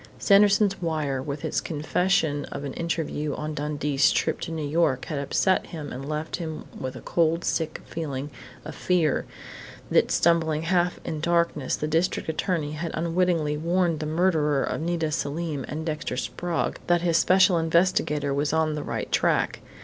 Sanderson's 0.17 0.81
wire, 0.81 1.21
with 1.21 1.45
its 1.45 1.61
confession 1.61 2.45
of 2.45 2.63
an 2.63 2.73
interview 2.73 3.35
on 3.35 3.53
Dundee's 3.53 4.09
trip 4.11 4.39
to 4.39 4.51
New 4.51 4.65
York, 4.67 5.05
had 5.05 5.19
upset 5.19 5.67
him 5.67 5.93
and 5.93 6.09
left 6.09 6.37
him 6.37 6.65
with 6.75 6.95
a 6.95 7.01
cold, 7.01 7.45
sick 7.45 7.81
feeling 7.85 8.31
of 8.65 8.73
fear 8.73 9.27
that, 9.91 10.09
stumbling 10.09 10.63
half 10.63 10.99
in 11.05 11.19
darkness, 11.19 11.75
the 11.75 11.87
district 11.87 12.29
attorney 12.29 12.71
had 12.71 12.89
unwittingly 12.95 13.57
warned 13.57 13.99
the 13.99 14.07
murderer 14.07 14.63
of 14.63 14.81
Nita 14.81 15.11
Selim 15.11 15.65
and 15.67 15.85
Dexter 15.85 16.17
Sprague 16.17 16.79
that 16.87 17.03
his 17.03 17.17
special 17.17 17.59
investigator 17.59 18.33
was 18.33 18.51
on 18.51 18.73
the 18.73 18.81
right 18.83 19.11
track. 19.11 19.59